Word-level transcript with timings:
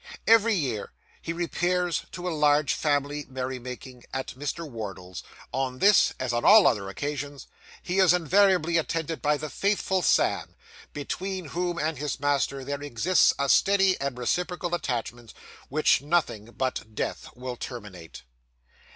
Every 0.25 0.55
year 0.55 0.93
he 1.21 1.31
repairs 1.31 2.07
to 2.13 2.27
a 2.27 2.33
large 2.33 2.73
family 2.73 3.23
merry 3.29 3.59
making 3.59 4.03
at 4.11 4.29
Mr. 4.29 4.67
Wardle's; 4.67 5.21
on 5.51 5.77
this, 5.77 6.11
as 6.19 6.33
on 6.33 6.43
all 6.43 6.65
other 6.65 6.89
occasions, 6.89 7.45
he 7.83 7.99
is 7.99 8.11
invariably 8.11 8.77
attended 8.79 9.21
by 9.21 9.37
the 9.37 9.47
faithful 9.51 10.01
Sam, 10.01 10.55
between 10.91 11.49
whom 11.49 11.77
and 11.77 11.99
his 11.99 12.19
master 12.19 12.63
there 12.65 12.81
exists 12.81 13.31
a 13.37 13.47
steady 13.47 13.95
and 14.01 14.17
reciprocal 14.17 14.73
attachment 14.73 15.35
which 15.69 16.01
nothing 16.01 16.45
but 16.45 16.95
death 16.95 17.29
will 17.35 17.55
terminate. 17.55 18.23